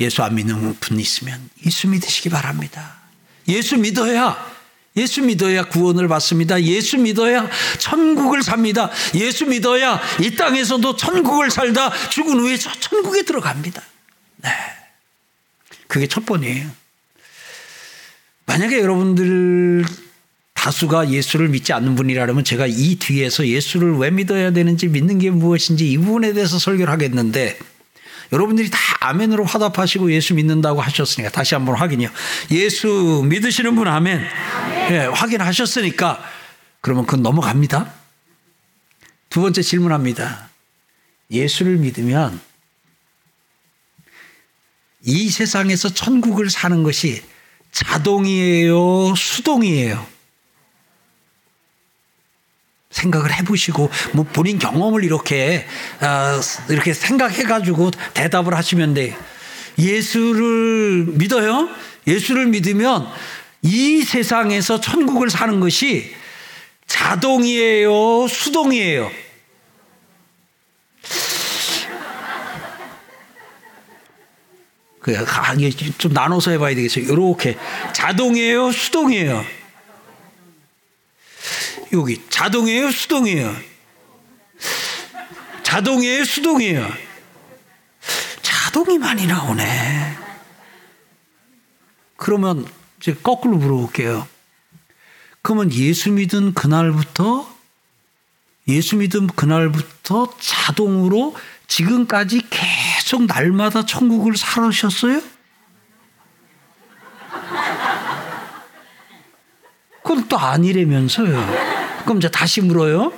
[0.00, 3.00] 예수 안 믿는 분 있으면 예수 믿으시기 바랍니다.
[3.48, 4.34] 예수 믿어야
[4.96, 6.62] 예수 믿어야 구원을 받습니다.
[6.62, 8.90] 예수 믿어야 천국을 삽니다.
[9.14, 13.82] 예수 믿어야 이 땅에서도 천국을 살다 죽은 후에 저 천국에 들어갑니다.
[14.38, 14.50] 네.
[15.86, 16.83] 그게 첫 번이에요.
[18.46, 19.84] 만약에 여러분들
[20.54, 25.90] 다수가 예수를 믿지 않는 분이라면 제가 이 뒤에서 예수를 왜 믿어야 되는지 믿는 게 무엇인지
[25.90, 27.58] 이 부분에 대해서 설교를 하겠는데
[28.32, 32.08] 여러분들이 다 아멘으로 화답하시고 예수 믿는다고 하셨으니까 다시 한번 확인이요.
[32.50, 34.24] 예수 믿으시는 분 아멘.
[34.24, 34.92] 아멘.
[34.92, 36.24] 예, 확인하셨으니까
[36.80, 37.92] 그러면 그건 넘어갑니다.
[39.28, 40.48] 두 번째 질문합니다.
[41.30, 42.40] 예수를 믿으면
[45.02, 47.22] 이 세상에서 천국을 사는 것이
[47.74, 49.14] 자동이에요?
[49.16, 50.06] 수동이에요?
[52.90, 55.66] 생각을 해보시고 뭐 본인 경험을 이렇게
[56.00, 59.18] 어, 이렇게 생각해가지고 대답을 하시면 돼.
[59.76, 61.68] 예수를 믿어요?
[62.06, 63.08] 예수를 믿으면
[63.62, 66.14] 이 세상에서 천국을 사는 것이
[66.86, 68.28] 자동이에요?
[68.28, 69.10] 수동이에요?
[75.04, 77.04] 그, 아, 이게 좀 나눠서 해봐야 되겠어요.
[77.04, 77.58] 이렇게.
[77.92, 78.72] 자동이에요?
[78.72, 79.44] 수동이에요?
[81.92, 82.22] 여기.
[82.30, 82.90] 자동이에요?
[82.90, 83.54] 수동이에요?
[85.62, 86.24] 자동이에요?
[86.24, 86.90] 수동이에요?
[88.40, 90.16] 자동이 많이 나오네.
[92.16, 92.66] 그러면
[92.98, 94.26] 이제 거꾸로 물어볼게요.
[95.42, 97.54] 그러면 예수 믿은 그날부터
[98.68, 101.36] 예수 믿은 그날부터 자동으로
[101.68, 102.83] 지금까지 계속
[103.26, 105.20] 날마다 천국을 살으셨어요?
[110.02, 112.02] 그건 또 아니라면서요.
[112.04, 113.12] 그럼 이제 다시 물어요.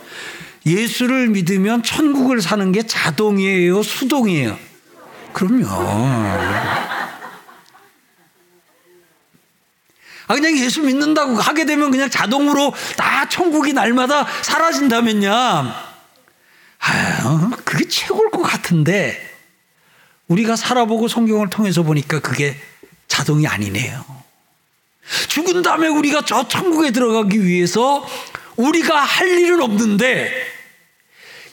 [0.64, 3.82] 예수를 믿으면 천국을 사는 게 자동이에요?
[3.82, 4.58] 수동이에요?
[5.32, 5.66] 그럼요.
[10.28, 15.30] 아, 그냥 예수 믿는다고 하게 되면 그냥 자동으로 다 천국이 날마다 사라진다면요.
[16.78, 19.35] 아, 그게 최고일 것 같은데,
[20.28, 22.56] 우리가 살아보고 성경을 통해서 보니까 그게
[23.08, 24.04] 자동이 아니네요.
[25.28, 28.06] 죽은 다음에 우리가 저 천국에 들어가기 위해서
[28.56, 30.32] 우리가 할 일은 없는데,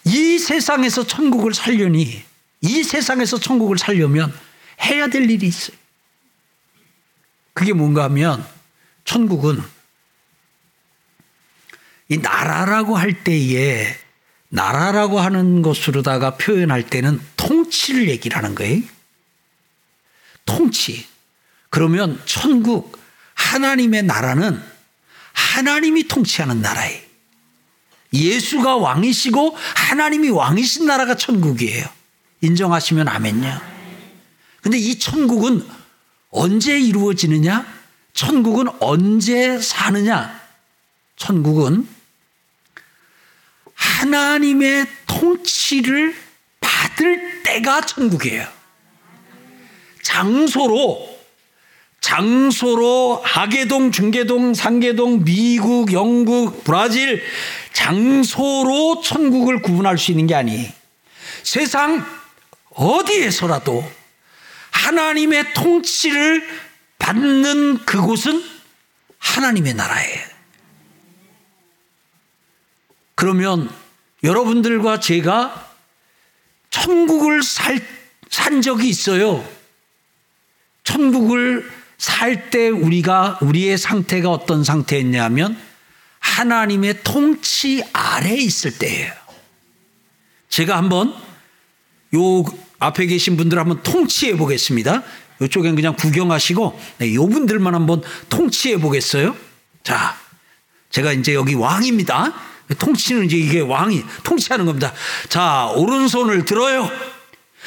[0.05, 2.23] 이 세상에서 천국을 살려니,
[2.62, 4.33] 이 세상에서 천국을 살려면
[4.81, 5.77] 해야 될 일이 있어요.
[7.53, 8.43] 그게 뭔가 하면,
[9.05, 9.62] 천국은
[12.09, 13.95] 이 나라라고 할 때에
[14.49, 18.82] 나라라고 하는 것으로다가 표현할 때는 통치를 얘기를 하는 거예요.
[20.45, 21.06] 통치.
[21.69, 22.97] 그러면 천국,
[23.34, 24.62] 하나님의 나라는
[25.34, 27.01] 하나님이 통치하는 나라예요.
[28.13, 31.86] 예수가 왕이시고 하나님이 왕이신 나라가 천국이에요.
[32.41, 33.62] 인정하시면 아멘요.
[34.62, 35.67] 근데 이 천국은
[36.29, 37.65] 언제 이루어지느냐?
[38.13, 40.39] 천국은 언제 사느냐?
[41.15, 41.88] 천국은
[43.73, 46.15] 하나님의 통치를
[46.84, 48.46] 받을 때가 천국이에요.
[50.02, 51.13] 장소로
[52.02, 57.24] 장소로 하계동, 중계동, 상계동, 미국, 영국, 브라질
[57.72, 60.69] 장소로 천국을 구분할 수 있는 게 아니.
[61.43, 62.06] 세상
[62.72, 63.89] 어디에서라도
[64.72, 66.46] 하나님의 통치를
[67.00, 68.43] 받는 그곳은
[69.19, 70.19] 하나님의 나라예요.
[73.15, 73.69] 그러면
[74.26, 75.62] 여러분들과 제가
[76.73, 77.79] 천국을 살,
[78.29, 79.47] 산 적이 있어요.
[80.83, 85.57] 천국을 살 때 우리가, 우리의 상태가 어떤 상태였냐면
[86.19, 89.13] 하나님의 통치 아래에 있을 때예요.
[90.49, 91.13] 제가 한번
[92.15, 92.43] 요
[92.79, 95.03] 앞에 계신 분들 한번 통치해 보겠습니다.
[95.41, 99.36] 이쪽엔 그냥 구경하시고 네, 요 분들만 한번 통치해 보겠어요.
[99.83, 100.17] 자,
[100.89, 102.33] 제가 이제 여기 왕입니다.
[102.75, 104.93] 통치는 이제 이게 왕이 통치하는 겁니다.
[105.29, 106.89] 자, 오른손을 들어요.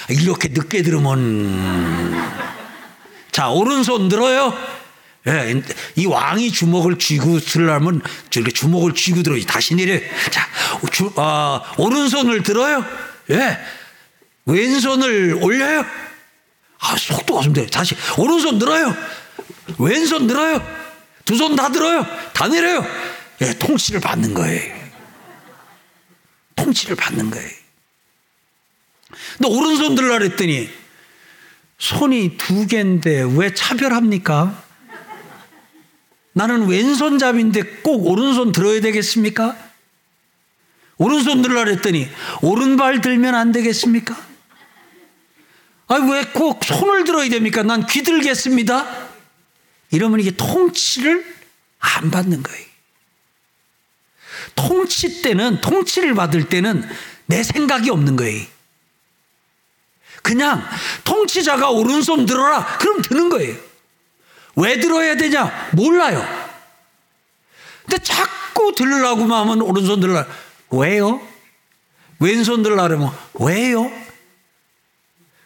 [0.08, 2.14] 이렇게 늦게 들으면
[3.32, 4.56] 자, 오른손 들어요.
[5.28, 5.60] 예,
[5.96, 9.98] 이 왕이 주먹을 쥐고 들려면 저렇게 주먹을 쥐고 들어 다시 내려.
[10.30, 10.46] 자,
[10.92, 12.84] 주, 어, 오른손을 들어요.
[13.30, 13.58] 예,
[14.44, 15.84] 왼손을 올려요.
[16.78, 17.66] 아, 속도가 좀 돼.
[17.66, 18.94] 다시 오른손 들어요.
[19.78, 20.62] 왼손 들어요.
[21.24, 22.06] 두 손 다 들어요.
[22.32, 22.86] 다 내려요.
[23.42, 24.85] 예, 통치를 받는 거예요.
[26.66, 27.48] 통치를 받는 거예요.
[29.38, 30.68] 근데 오른손 들라 그랬더니
[31.78, 34.64] 손이 두 개인데 왜 차별합니까?
[36.32, 39.56] 나는 왼손잡인데 꼭 오른손 들어야 되겠습니까?
[40.98, 42.08] 오른손 들라 그랬더니
[42.42, 44.16] 오른발 들면 안 되겠습니까?
[45.88, 47.62] 아니, 왜꼭 손을 들어야 됩니까?
[47.62, 49.08] 난 귀 들겠습니다.
[49.92, 51.24] 이러면 이게 통치를
[51.78, 52.66] 안 받는 거예요.
[54.56, 56.88] 통치 때는, 통치를 받을 때는
[57.26, 58.44] 내 생각이 없는 거예요.
[60.22, 60.68] 그냥
[61.04, 62.78] 통치자가 오른손 들어라.
[62.78, 63.56] 그럼 드는 거예요.
[64.56, 65.70] 왜 들어야 되냐?
[65.72, 66.26] 몰라요.
[67.82, 70.26] 근데 자꾸 들으라고만 하면 오른손 들라.
[70.70, 71.20] 왜요?
[72.18, 73.90] 왼손 들라 그러면 왜요?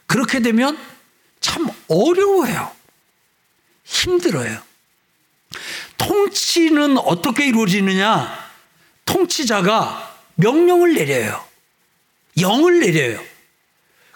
[0.07, 0.79] 그렇게 되면
[1.41, 2.73] 참 어려워요.
[3.85, 4.63] 힘들어요.
[5.99, 8.40] 통치는 어떻게 이루어지느냐?
[9.11, 11.45] 통치자가 명령을 내려요.
[12.41, 13.23] 영을 내려요.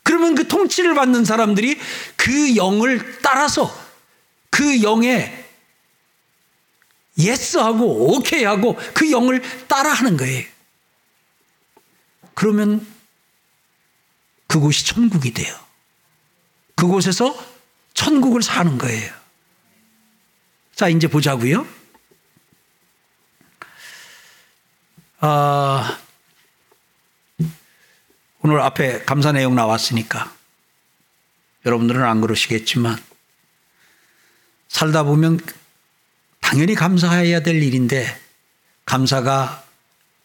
[0.02, 1.78] 그러면 그 통치를 받는 사람들이
[2.16, 3.74] 그 영을 따라서
[4.50, 5.44] 그 영에
[7.18, 10.44] 예스하고 오케이하고 그 영을 따라하는 거예요.
[12.35, 12.87] 그러면
[14.46, 15.54] 그곳이 천국이 돼요.
[16.74, 17.37] 그곳에서
[17.94, 19.12] 천국을 사는 거예요.
[20.74, 21.66] 자, 이제 보자고요.
[25.27, 25.99] 아,
[28.43, 30.31] 오늘 앞에 감사 내용 나왔으니까
[31.65, 32.99] 여러분들은 안 그러시겠지만
[34.69, 35.41] 살다 보면
[36.43, 38.21] 당연히 감사해야 될 일인데
[38.85, 39.65] 감사가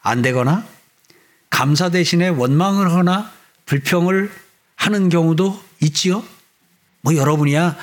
[0.01, 0.67] 안 되거나
[1.49, 3.31] 감사 대신에 원망을 하거나
[3.67, 4.29] 불평을
[4.75, 6.25] 하는 경우도 있지요.
[6.99, 7.77] 뭐 여러분이야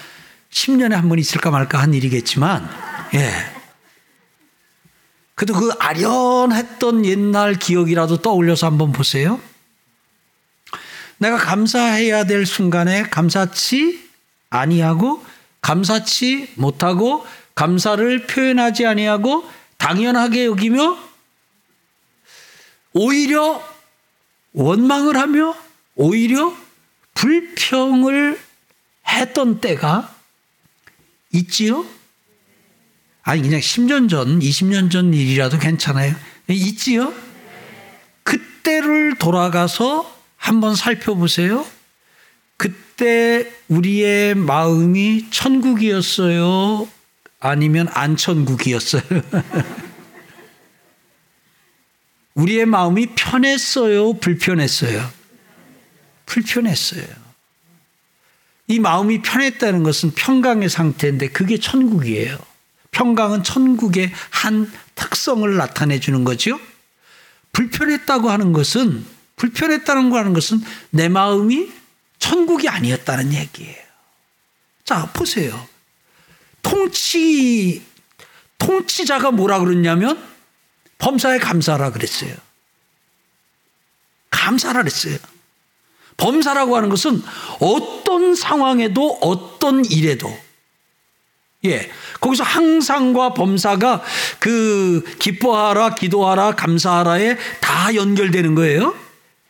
[0.50, 2.68] 10년에 한 번 있을까 말까 한 일이겠지만,
[3.14, 3.55] 예.
[5.36, 9.38] 그래도 그 아련했던 옛날 기억이라도 떠올려서 한번 보세요.
[11.18, 14.02] 내가 감사해야 될 순간에 감사치
[14.50, 15.24] 아니하고
[15.60, 20.98] 감사치 못하고 감사를 표현하지 아니하고 당연하게 여기며
[22.94, 23.62] 오히려
[24.54, 25.54] 원망을 하며
[25.96, 26.56] 오히려
[27.12, 28.40] 불평을
[29.06, 30.14] 했던 때가
[31.32, 31.84] 있지요?
[33.26, 36.14] 아니 그냥 10년 전, 20년 전 일이라도 괜찮아요.
[36.48, 37.12] 있지요?
[38.22, 41.66] 그때를 돌아가서 한번 살펴보세요.
[42.56, 46.88] 그때 우리의 마음이 천국이었어요?
[47.40, 49.02] 아니면 안천국이었어요?
[52.34, 54.18] 우리의 마음이 편했어요?
[54.18, 55.04] 불편했어요?
[56.26, 57.06] 불편했어요.
[58.68, 62.38] 이 마음이 편했다는 것은 평강의 상태인데 그게 천국이에요.
[62.96, 66.58] 평강은 천국의 한 특성을 나타내 주는 거죠.
[67.52, 69.04] 불편했다고 하는 것은
[69.36, 71.70] 불편했다는 거 하는 것은 내 마음이
[72.18, 73.76] 천국이 아니었다는 얘기예요.
[74.86, 75.68] 자, 보세요.
[76.62, 77.82] 통치
[78.56, 80.18] 통치자가 뭐라 그랬냐면
[80.96, 82.34] 범사에 감사하라 그랬어요.
[84.30, 85.18] 감사하라 그랬어요.
[86.16, 87.22] 범사라고 하는 것은
[87.60, 90.45] 어떤 상황에도 어떤 일에도
[91.66, 91.90] 예.
[92.20, 94.02] 거기서 항상과 범사가
[94.38, 98.94] 그 기뻐하라, 기도하라, 감사하라에 다 연결되는 거예요.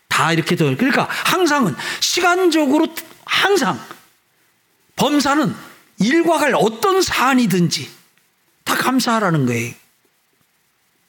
[0.08, 0.74] 다 이렇게 돼.
[0.76, 2.88] 그러니까 항상은 시간적으로
[3.24, 3.78] 항상
[4.96, 5.54] 범사는
[5.98, 7.88] 일과 갈 어떤 사안이든지
[8.64, 9.74] 다 감사하라는 거예요.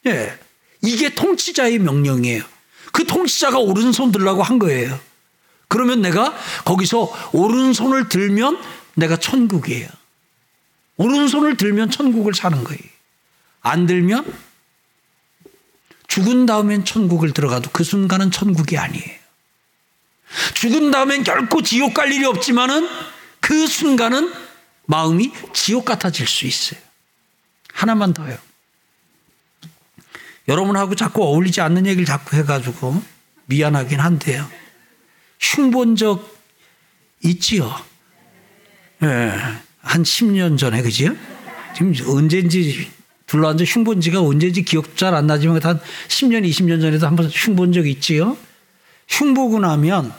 [0.08, 0.38] 예.
[0.84, 2.44] 이게 통치자의 명령이에요.
[2.92, 5.00] 그 통치자가 오른손 들라고 한 거예요.
[5.68, 6.34] 그러면 내가
[6.66, 8.62] 거기서 오른손을 들면
[8.96, 9.88] 내가 천국이에요.
[10.98, 12.82] 오른손을 들면 천국을 사는 거예요.
[13.62, 14.34] 안 들면
[16.08, 19.18] 죽은 다음엔 천국을 들어가도 그 순간은 천국이 아니에요.
[20.56, 22.88] 죽은 다음엔 결코 지옥 갈 일이 없지만은
[23.40, 24.34] 그 순간은
[24.86, 26.80] 마음이 지옥 같아질 수 있어요.
[27.74, 28.38] 하나만 더요.
[30.48, 33.02] 여러분하고 자꾸 어울리지 않는 얘기를 자꾸 해가지고
[33.46, 34.50] 미안하긴 한데요.
[35.40, 36.38] 흉본 적
[37.24, 37.74] 있지요.
[39.04, 39.67] 예.
[39.88, 41.16] 한 10년 전에, 그지요?
[41.76, 42.92] 지금 언제인지
[43.28, 47.88] 둘러앉아 흉본 지가 언제인지 기억 잘 안 나지만 한 10년, 20년 전에도 한번 흉본 적
[47.88, 48.38] 있지요?
[49.08, 50.14] 흉보고 나면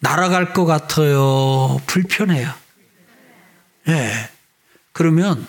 [0.00, 1.80] 날아갈 것 같아요.
[1.86, 2.52] 불편해요.
[3.88, 4.30] 예.
[4.92, 5.46] 그러면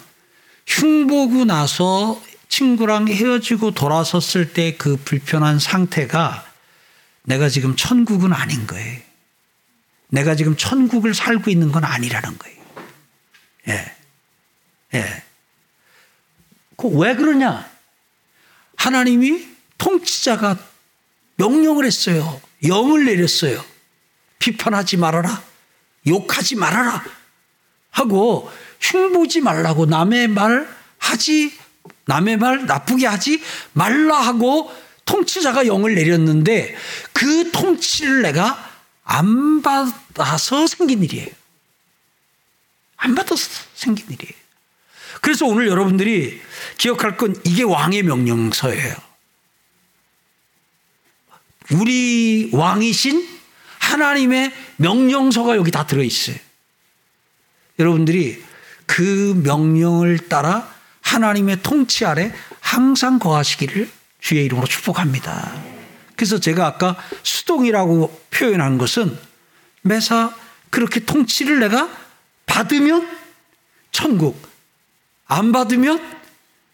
[0.68, 6.46] 흉보고 나서 친구랑 헤어지고 돌아섰을 때 그 불편한 상태가
[7.24, 9.00] 내가 지금 천국은 아닌 거예요.
[10.10, 12.63] 내가 지금 천국을 살고 있는 건 아니라는 거예요.
[13.68, 13.96] 예.
[14.94, 15.24] 예.
[16.84, 17.70] 왜 그러냐?
[18.76, 19.48] 하나님이
[19.78, 20.58] 통치자가
[21.36, 22.42] 명령을 했어요.
[22.68, 23.64] 영을 내렸어요.
[24.40, 25.42] 비판하지 말아라.
[26.06, 27.04] 욕하지 말아라.
[27.92, 31.58] 하고 흉보지 말라고 남의 말 하지
[32.06, 34.74] 남의 말 나쁘게 하지 말라 하고
[35.06, 36.76] 통치자가 영을 내렸는데
[37.14, 38.72] 그 통치를 내가
[39.04, 41.30] 안 받아서 생긴 일이에요.
[43.04, 44.34] 안 받아서 생긴 일이에요.
[45.22, 46.42] 그래서 오늘 여러분들이
[46.78, 48.96] 기억할 건 이게 왕의 명령서예요.
[51.72, 53.28] 우리 왕이신
[53.80, 56.38] 하나님의 명령서가 여기 다 들어있어요.
[57.78, 58.42] 여러분들이
[58.86, 63.90] 그 명령을 따라 하나님의 통치 아래 항상 거하시기를
[64.22, 65.62] 주의 이름으로 축복합니다.
[66.16, 69.18] 그래서 제가 아까 수동이라고 표현한 것은
[69.82, 70.34] 매사
[70.70, 72.03] 그렇게 통치를 내가
[72.46, 73.08] 받으면
[73.92, 74.42] 천국,
[75.26, 76.22] 안 받으면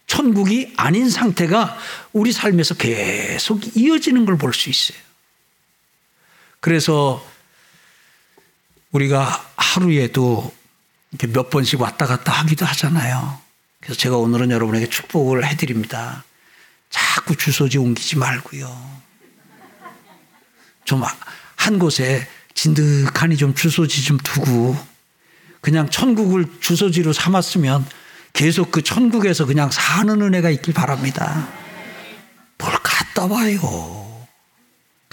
[0.06, 1.78] 천국이 아닌 상태가
[2.12, 4.98] 우리 삶에서 계속 이어지는 걸 볼 수 있어요.
[6.60, 7.24] 그래서
[8.90, 10.52] 우리가 하루에도
[11.12, 13.40] 이렇게 몇 번씩 왔다 갔다 하기도 하잖아요.
[13.80, 16.24] 그래서 제가 오늘은 여러분에게 축복을 해드립니다.
[16.90, 19.00] 자꾸 주소지 옮기지 말고요.
[20.84, 21.02] 좀
[21.56, 24.76] 한 곳에 진득하니 좀 주소지 좀 두고
[25.60, 27.84] 그냥 천국을 주소지로 삼았으면
[28.32, 31.48] 계속 그 천국에서 그냥 사는 은혜가 있길 바랍니다.
[32.58, 34.09] 뭘 갔다 와요.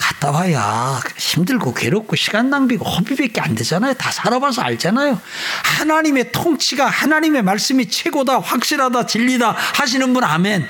[0.08, 3.92] 갔다 와야 힘들고 괴롭고 시간 낭비고 허비밖에 안 되잖아요.
[3.94, 5.20] 다 살아봐서 알잖아요.
[5.64, 10.66] 하나님의 통치가 하나님의 말씀이 최고다, 확실하다, 진리다 하시는 분 아멘.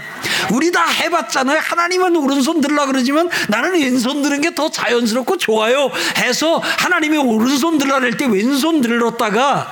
[0.53, 1.61] 우리 다 해봤잖아요.
[1.61, 5.91] 하나님은 오른손 들라 그러지만 나는 왼손 드는 게 더 자연스럽고 좋아요.
[6.16, 9.70] 해서 하나님이 오른손 들라 할 때 왼손 들렀다가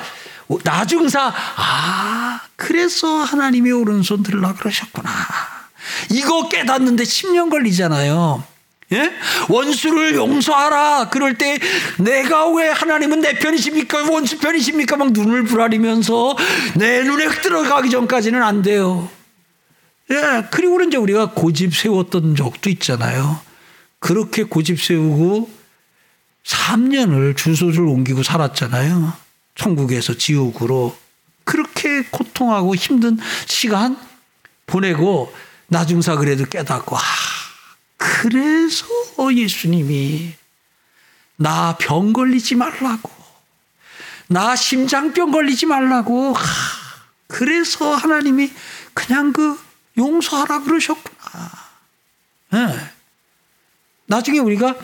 [0.62, 5.11] 나중사 아 그래서 하나님이 오른손 들라 그러셨구나.
[6.11, 8.45] 이거 깨닫는데 10년 걸리잖아요.
[8.93, 9.12] 예?
[9.49, 11.09] 원수를 용서하라.
[11.11, 11.59] 그럴 때
[11.99, 14.11] 내가 왜 하나님은 내 편이십니까?
[14.11, 14.97] 원수 편이십니까?
[14.97, 16.37] 막 눈을 부라리면서
[16.76, 19.11] 내 눈에 들어가기 전까지는 안 돼요.
[20.11, 20.45] 예.
[20.51, 23.41] 그리고 이제 우리가 고집 세웠던 적도 있잖아요.
[23.99, 25.51] 그렇게 고집 세우고
[26.45, 29.12] 3년을 주소를 옮기고 살았잖아요.
[29.57, 30.97] 천국에서 지옥으로.
[31.45, 33.97] 그렇게 고통하고 힘든 시간
[34.66, 35.32] 보내고
[35.68, 37.01] 나중사 그래도 깨닫고, 아,
[37.97, 38.86] 그래서
[39.34, 40.34] 예수님이
[41.36, 43.11] 나 병 걸리지 말라고.
[44.28, 46.32] 나 심장병 걸리지 말라고.
[46.32, 46.42] 하,
[47.26, 48.53] 그래서 하나님이
[48.94, 49.59] 그냥 그
[49.99, 51.51] 용서하라 그러셨구나.
[52.53, 52.90] 네.
[54.07, 54.74] 나중에 우리가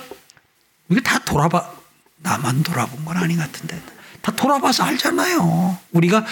[0.88, 1.72] 우리가 다 돌아봐
[2.16, 3.80] 나만 돌아본 건 아닌 것 같은데
[4.20, 5.78] 다 돌아봐서 알잖아요.
[5.92, 6.24] 우리가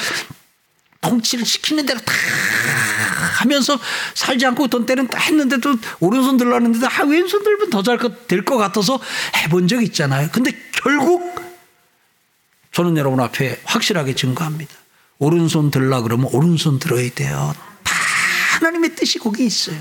[1.01, 2.13] 통치를 시키는 대로 다
[3.41, 3.79] 하면서
[4.15, 8.57] 살지 않고 어떤 때는 다 했는데도 오른손 들라는데도 아, 왼손 들면 더 잘 될 것
[8.59, 9.01] 같아서
[9.37, 10.29] 해본 적 있잖아요.
[10.33, 11.35] 근데 결국
[12.73, 14.75] 저는 여러분 앞에 확실하게 증거합니다.
[15.19, 17.55] 오른손 들라 그러면 오른손 들어야 돼요.
[17.83, 17.95] 다
[18.57, 19.79] 하나님의 뜻이 거기 있어요.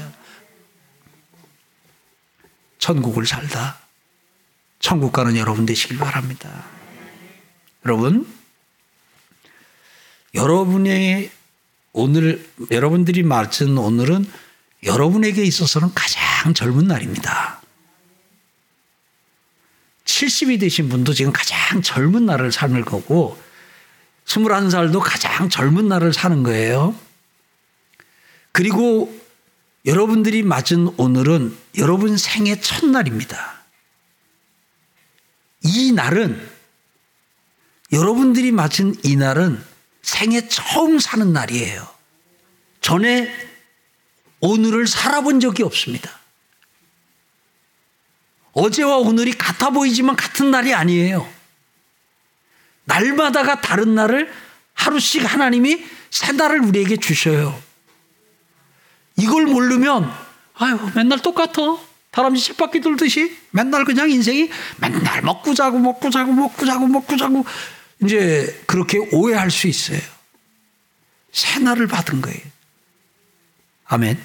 [2.79, 3.79] 천국을 살다
[4.79, 6.63] 천국 가는 여러분 되시길 바랍니다.
[7.85, 8.25] 여러분
[10.33, 11.31] 여러분의
[11.91, 14.25] 오늘 여러분들이 맞은 오늘은
[14.83, 17.61] 여러분에게 있어서는 가장 젊은 날입니다.
[20.05, 23.39] 70이 되신 분도 지금 가장 젊은 날을 사는 거고
[24.25, 26.95] 21살도 가장 젊은 날을 사는 거예요.
[28.51, 29.13] 그리고
[29.85, 33.63] 여러분들이 맞은 오늘은 여러분 생애 첫날입니다.
[35.63, 36.49] 이 날은
[37.91, 39.68] 여러분들이 맞은 이 날은
[40.01, 41.87] 생애 처음 사는 날이에요.
[42.81, 43.33] 전에
[44.39, 46.19] 오늘을 살아본 적이 없습니다.
[48.53, 51.29] 어제와 오늘이 같아 보이지만 같은 날이 아니에요.
[52.85, 54.31] 날마다가 다른 날을
[54.73, 57.61] 하루씩 하나님이 새 날을 우리에게 주셔요.
[59.17, 60.11] 이걸 모르면
[60.55, 61.77] 아유 맨날 똑같아.
[62.11, 67.45] 다람쥐 쳇바퀴 돌듯이 맨날 그냥 인생이 맨날 먹고 자고 먹고 자고 먹고 자고 먹고 자고
[68.03, 69.99] 이제 그렇게 오해할 수 있어요.
[71.31, 72.41] 새날을 받은 거예요.
[73.85, 74.23] 아멘.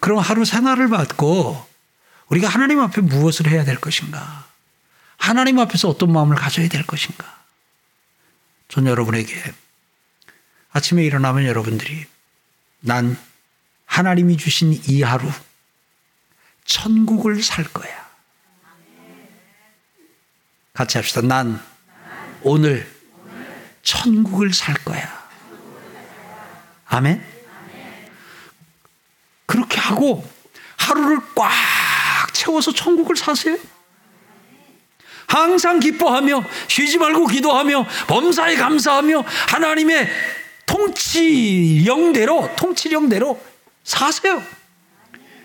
[0.00, 1.66] 그럼 하루 새날을 받고
[2.28, 4.48] 우리가 하나님 앞에 무엇을 해야 될 것인가?
[5.16, 7.42] 하나님 앞에서 어떤 마음을 가져야 될 것인가?
[8.68, 9.54] 전 여러분에게
[10.72, 12.04] 아침에 일어나면 여러분들이
[12.80, 13.16] 난
[13.86, 15.30] 하나님이 주신 이 하루
[16.64, 18.04] 천국을 살 거야.
[20.72, 21.20] 같이 합시다.
[21.20, 21.64] 난
[22.44, 22.86] 오늘
[23.82, 25.24] 천국을 살 거야.
[26.86, 27.22] 아멘?
[29.46, 30.24] 그렇게 하고
[30.76, 31.50] 하루를 꽉
[32.32, 33.56] 채워서 천국을 사세요.
[35.26, 40.08] 항상 기뻐하며 쉬지 말고 기도하며 범사에 감사하며 하나님의
[40.66, 43.40] 통치령대로 통치령대로
[43.82, 44.42] 사세요.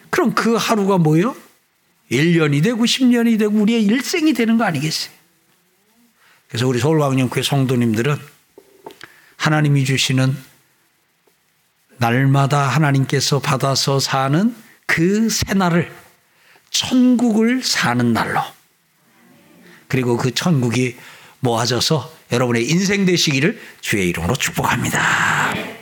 [0.09, 1.35] 그럼 그 하루가 뭐예요?
[2.11, 5.18] 1년이 되고 10년이 되고 우리의 일생이 되는 거 아니겠어요?
[6.49, 8.17] 그래서 우리 서울광역교회 성도님들은
[9.37, 10.35] 하나님이 주시는
[11.97, 15.91] 날마다 하나님께서 받아서 사는 그 새날을
[16.71, 18.41] 천국을 사는 날로
[19.87, 20.97] 그리고 그 천국이
[21.39, 25.78] 모아져서 여러분의 인생 되시기를 주의 이름으로 축복합니다.